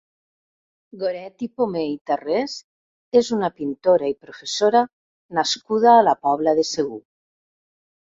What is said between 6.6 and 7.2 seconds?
de Segur.